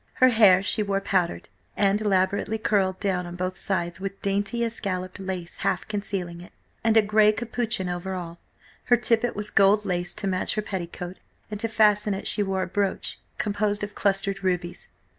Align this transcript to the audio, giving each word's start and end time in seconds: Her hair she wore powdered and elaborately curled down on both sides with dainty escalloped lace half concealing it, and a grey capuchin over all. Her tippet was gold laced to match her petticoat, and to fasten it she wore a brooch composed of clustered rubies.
Her 0.15 0.29
hair 0.29 0.63
she 0.63 0.81
wore 0.81 0.99
powdered 0.99 1.47
and 1.77 2.01
elaborately 2.01 2.57
curled 2.57 2.99
down 2.99 3.27
on 3.27 3.35
both 3.35 3.55
sides 3.55 3.99
with 3.99 4.19
dainty 4.23 4.63
escalloped 4.63 5.19
lace 5.19 5.57
half 5.57 5.87
concealing 5.87 6.41
it, 6.41 6.51
and 6.83 6.97
a 6.97 7.03
grey 7.03 7.31
capuchin 7.31 7.87
over 7.87 8.15
all. 8.15 8.39
Her 8.85 8.97
tippet 8.97 9.35
was 9.35 9.51
gold 9.51 9.85
laced 9.85 10.17
to 10.17 10.27
match 10.27 10.55
her 10.55 10.63
petticoat, 10.63 11.17
and 11.51 11.59
to 11.59 11.67
fasten 11.67 12.15
it 12.15 12.25
she 12.25 12.41
wore 12.41 12.63
a 12.63 12.67
brooch 12.67 13.19
composed 13.37 13.83
of 13.83 13.93
clustered 13.93 14.43
rubies. 14.43 14.89